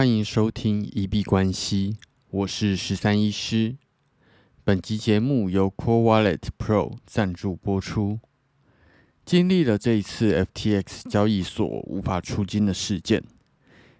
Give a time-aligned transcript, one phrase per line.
[0.00, 1.98] 欢迎收听一币关系，
[2.30, 3.76] 我是十三医师。
[4.64, 8.18] 本集节目由 Core Wallet Pro 赞助播出。
[9.26, 13.22] 经历了这一次 FTX 交易所无法出金的事件，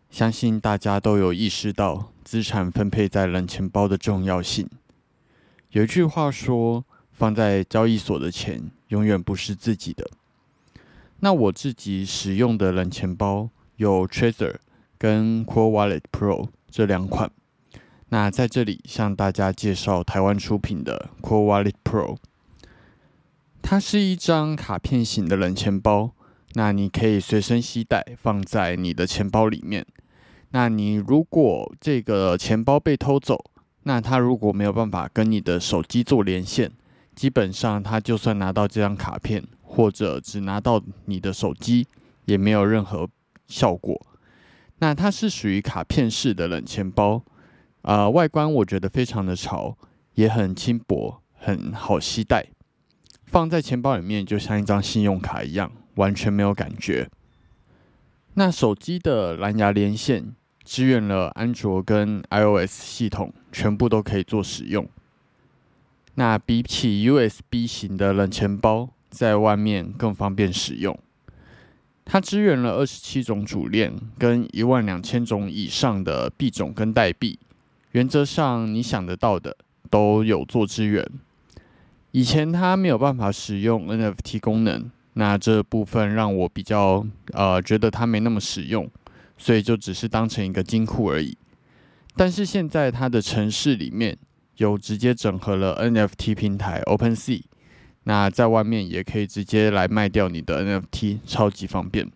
[0.09, 4.67] 相信大家都有意识到资产分配在冷钱包的重要性。
[5.73, 6.83] 有一句话说
[7.13, 10.09] ：“放在交易所的钱永远不是自己的。”
[11.21, 14.55] 那我自己使用的冷钱包有 Trezor
[15.01, 17.31] 跟 Core Wallet Pro 这两款。
[18.11, 22.19] 那在这里向大家介绍台湾出品的 Core Wallet Pro。
[23.63, 26.13] 它是一张卡片型的冷钱包，
[26.53, 29.87] 那你可以随身携带，放在你的钱包里面。
[30.51, 33.43] 那你如果这个钱包被偷走，
[33.85, 36.71] 那它如果没有办法跟你的手机做连线，
[37.15, 41.87] 基本上它就算拿到这张卡片，或者只拿到你的手机，
[42.27, 43.09] 也没有任何
[43.47, 44.07] 效果。
[44.81, 47.23] 那它是属于卡片式的冷钱包。
[47.83, 49.75] 啊，外观我觉得非常的潮，
[50.13, 52.49] 也很轻薄，很好携带，
[53.25, 57.09] 放在钱包里面就像一张信用卡一样，完全没有感觉。
[58.35, 64.87] 那手机的蓝牙连线支援了安卓跟 iOS 系统，全部都可以做使用。
[66.17, 70.99] 那比起 USB 型的冷钱包，在外面更方便使用。
[72.13, 77.39] 它支援了二十七种主链跟一万两千种以上的币种跟代币。
[77.93, 79.57] 原则上，你想得到的
[79.89, 81.09] 都有做支援。
[82.11, 88.91] 以前它没有办法使用 NFT 功能，那这部分让我比较呃觉得它没那么实用，
[89.39, 91.39] 所以就只是当成一个金库而已。
[92.17, 94.19] 但是现在它的城市里面
[94.57, 97.43] 有直接整合了 NFT 平台 OpenSea，
[98.11, 102.11] 那在外面也可以直接来卖掉你的 NFT，超级方便。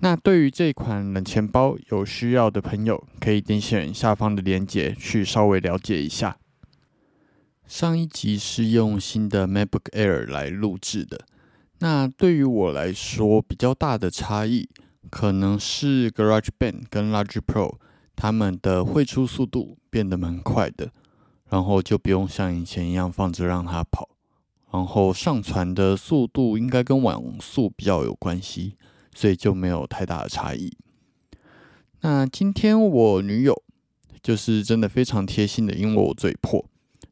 [0.00, 6.38] 那对于这款冷钱包有需要的朋友，可以点选下方的链接去稍微了解一下。
[7.66, 11.26] 上一集是用新的 MacBook Air 来录制的，
[11.80, 14.66] 那对于我来说比较大的差异，
[15.10, 17.74] 可能是 GarageBand 跟 Logic Pro
[18.16, 20.90] 它们的绘出速度变得蛮快的，
[21.50, 24.08] 然后就不用像以前一样放着让它跑，
[24.72, 28.76] 然后上传的速度应该跟网速比较有关系。
[29.14, 30.74] 所以就没有太大的差异。
[32.00, 33.62] 那今天我女友
[34.22, 36.64] 就是真的非常贴心的，因为我嘴破，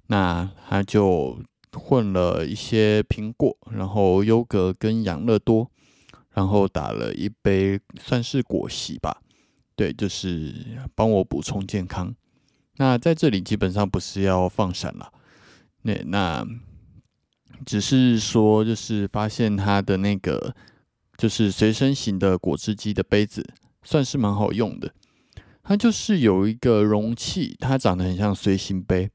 [0.07, 1.39] 那她就
[1.75, 5.71] 混了一些苹果，然后优格跟养乐多，
[6.31, 9.21] 然后打了一杯算是果昔吧，
[9.77, 10.55] 对，就是
[10.95, 12.15] 帮我补充健康。
[12.79, 15.13] 那在这里基本上不是要放闪了，
[15.83, 16.47] 那那
[17.65, 20.55] 只是说就是发现它的那个。
[21.19, 23.47] 就是随身型的果汁机的杯子，
[23.83, 24.91] 算是蛮好用的。
[25.63, 29.11] 它就是有一个容器，它长得很像随行杯，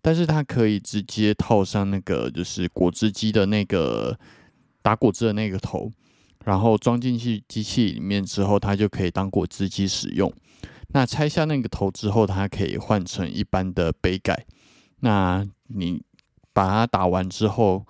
[0.00, 4.16] 但是它可以直接套上那个就是果汁机的那个
[4.82, 5.90] 打果汁的那个头，
[6.44, 10.32] 然后装进去机器里面之后，它就可以当果汁机使用。
[10.90, 14.46] 那拆下那个头之后，它可以换成一般的杯盖。
[15.00, 16.00] 那你
[16.58, 17.86] 把它打完之后。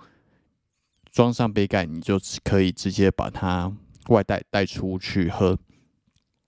[1.11, 3.75] 装上杯盖，你就可以直接把它
[4.09, 5.57] 外带带出去喝。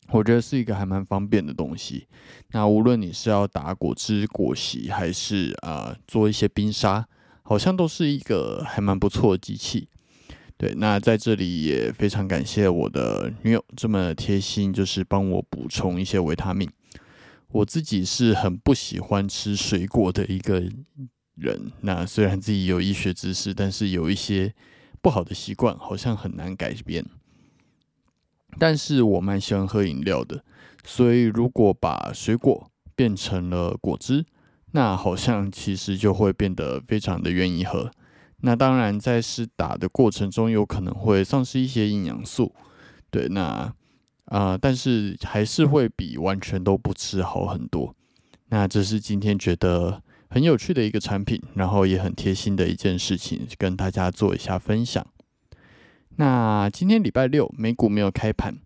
[0.09, 2.07] 我觉得是一个还蛮方便的东西。
[2.51, 7.07] 那无论你是要打果汁、果昔，还是啊做一些冰沙，
[7.41, 9.89] 好像都是一个还蛮不错的机器。
[10.57, 16.69] 对，那在这里也非常感谢我的女友这么贴心，就是帮我补充一些维他命。
[17.47, 20.63] 我自己是很不喜欢吃水果的一个。
[21.41, 24.53] 人那虽然自己有医学知识，但是有一些
[25.02, 27.03] 不好的习惯，好像很难改变。
[28.59, 30.44] 但是我蛮喜欢喝饮料的，
[30.85, 34.24] 所以如果把水果变成了果汁，
[34.74, 37.90] 那好像其实就会变得非常的愿意喝。
[38.41, 42.53] 那当然在试打的过程中，有可能会丧失一些营养素，
[43.09, 43.74] 对，那
[44.25, 47.95] 啊，但是还是会比完全都不吃好很多。
[48.50, 50.04] 那这是今天觉得。
[50.33, 55.06] 很有趣的一个产品，然后也很贴心的一件事情，跟大家做一下分享。
[56.16, 58.57] 那今天礼拜六美股没有开盘，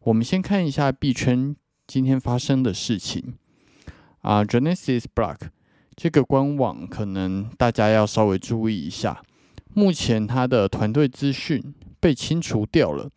[0.00, 1.56] 我们先看一下币圈
[1.86, 3.36] 今天发生的事情。
[4.20, 5.38] 啊，Genesis Block
[5.96, 9.22] 这个官网可能大家要稍微注意一下，
[9.72, 13.08] 目前它的团队资讯被清除掉了。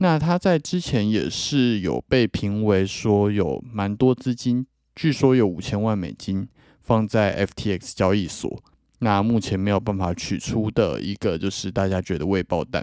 [0.00, 6.48] 那它在之前也是有被评为说有蛮多资金，据说有五千万美金。
[6.88, 8.62] 放在 FTX 交易所，
[9.00, 12.82] 那目前没有办法取出的一个就是大家觉得未爆弹，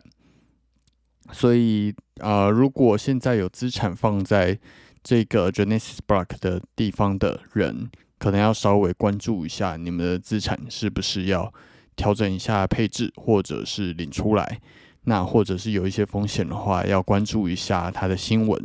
[1.32, 4.60] 所以啊，如果现在有资产放在
[5.02, 11.52] 这个 Genesis Block 的地方的人，可能要稍微关注一下你们的资产是不是要
[11.96, 14.62] 调整一下配置，或者是领出来。
[15.08, 18.64] 那或者是有一些风险的话，要关注一下它的新闻。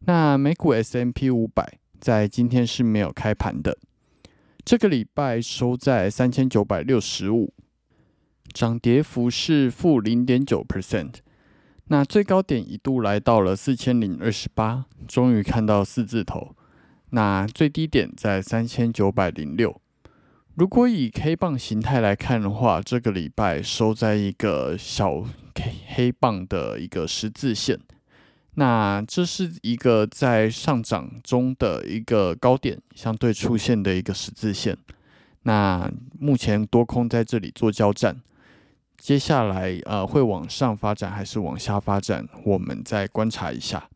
[0.00, 3.76] 那美股 S M P 五百在今天是没有开盘的，
[4.70, 7.52] 这个礼拜收在三千九百六十五，
[8.52, 11.14] 涨跌幅是负零点九 percent。
[11.88, 16.54] 那最高点一度来到了四千零二十八，终于看到四字头。
[17.10, 19.80] 那最低点在三千九百零六。
[20.54, 27.80] 如果以 K 棒形态来看的话，这个礼拜收在一个小 K 黑棒的一个十字线。
[28.54, 34.76] 那这是一个在上涨中的一个高点相对出现的一个十字线。
[35.44, 38.20] 那目前多空在这里做交战。
[38.98, 42.28] 接下来，呃，会往上发展还是往下发展？
[42.44, 43.88] 我们再观察一下。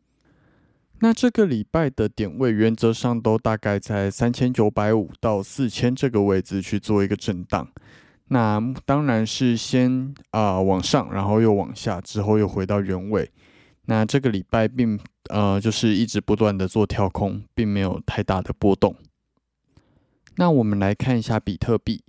[0.99, 7.67] 那这个礼拜的点位原则上都大概在三千九百五到四千这个位置去做一个震荡。
[8.29, 13.29] 那当然是先啊往上，然后又往下，之后又回到原位。
[13.85, 14.99] 那这个礼拜并
[15.29, 18.95] 呃就是一直不断的做跳空，并没有太大的波动。
[20.37, 22.03] 那我们来看一下比特币。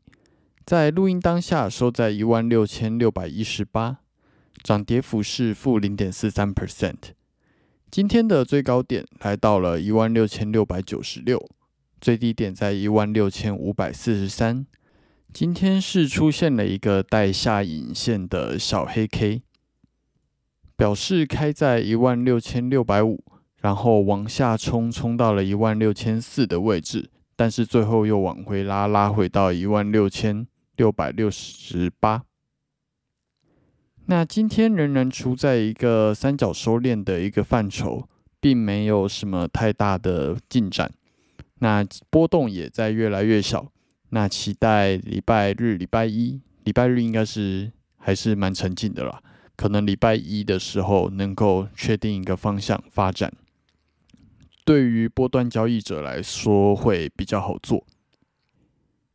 [0.65, 3.99] 在录音当下，收在一万六千六百一十八，
[4.63, 6.97] 涨跌幅是负零点四三 percent。
[7.89, 11.49] 今天的最高点来到了一万六千六百九十六，
[12.01, 14.67] 最低点在一万六千五百四十三。
[15.33, 19.43] 今天是出现了一个带下影线的小黑 K，
[20.77, 23.25] 表示开在一万六千六百五，
[23.61, 30.47] 然后往下冲，冲到了一万六千四的位置，但是最后又往回拉，拉回到一万六千。
[30.77, 32.25] 六百六十八。
[34.05, 38.07] 那今天仍然处在一个三角收敛的一个范畴，
[38.39, 40.93] 并没有什么太大的进展。
[41.61, 43.73] 那波动也在越来越小。
[44.11, 49.23] 那期待礼拜日、礼拜一、礼拜日应该是还是蛮沉静的啦。
[49.57, 53.33] 可能礼拜一的时候能够确定一个方向发展，
[54.65, 57.85] 对于波段交易者来说会比较好做。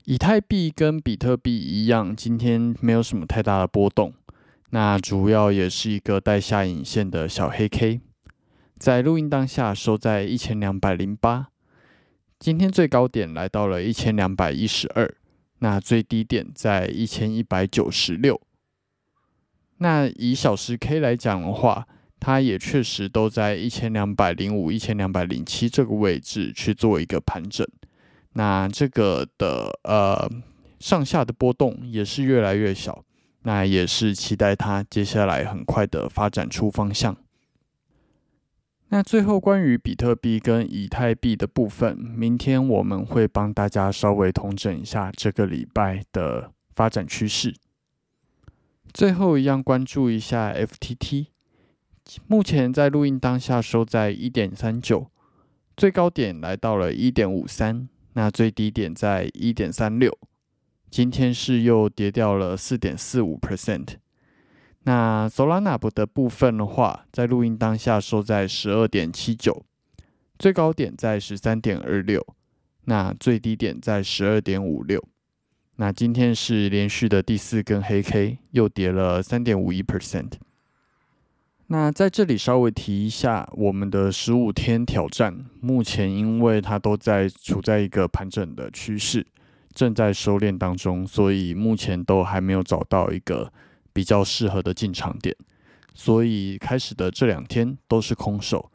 [0.05, 4.13] 以太币跟比特币一样，今天没有什么太大的波动。
[4.71, 8.01] 那主要也是一个带下影线的小黑 K，
[8.79, 11.49] 在录音当下收在一千两百零八，
[12.39, 15.13] 今天最高点来到了一千两百一十二，
[15.59, 18.41] 那最低点在一千一百九十六。
[19.81, 21.87] 那以小时 K 来讲的话，
[22.19, 27.67] 它也确实都在一千两百零五、一千两百零七这个位置去做一个盘整。
[28.33, 30.29] 那这个的呃
[30.79, 33.03] 上下的波动也是越来越小，
[33.41, 37.17] 那也是期待它接下来很快的发展出方向。
[38.89, 47.55] 那最后关于比特币跟以太币的部分，明天我们会帮大家稍微统整一下这个礼拜的发展趋势。
[48.93, 51.27] 最后一样关注一下 FTT，
[52.27, 55.09] 目前在录音当下收在一点三九，
[55.77, 57.87] 最高点来到了一点五三。
[58.13, 60.17] 那最低点在一点三六，
[60.89, 63.95] 今天是又跌掉了四点四五 percent。
[64.83, 69.65] 那 Solana 的部分的话，在录音当下收在十二点七九，
[70.37, 72.21] 最高点在十三点二六，
[72.83, 75.01] 那最低点在十二点五六。
[75.77, 80.33] 那今天是连续的第四根黑 K，又跌了三点五一 percent。
[81.67, 89.25] 那在这里稍微提一下，我们的十五天挑战，目前因为它都在处在一个盘整的趋势，
[89.73, 93.51] 正在收敛当中，所以目前都还没有找到一个
[93.93, 95.33] 比较适合的进场点，
[95.93, 98.69] 所以开始的这两天都是空手。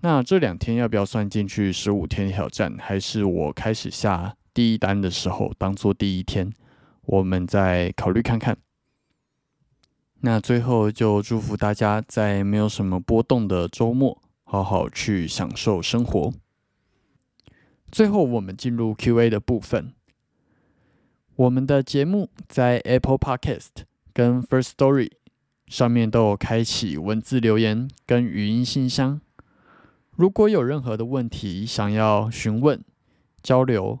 [0.00, 6.52] 那这两天要不要算进去十五天挑战，还是我开始下第一单的时候当做第一天，
[7.02, 8.56] 我们再考虑看看。
[10.20, 16.32] 那最后就祝福大家在没有什么波动的周末，好好去享受生活。
[17.90, 19.94] 最后，我们进入 Q&A 的部分。
[21.36, 25.10] 我们的节目在 Apple Podcast 跟 First Story
[25.66, 29.20] 上面都有开启文字留言跟语音信箱。
[30.10, 32.84] 如果有任何的问题想要询问、
[33.42, 34.00] 交流，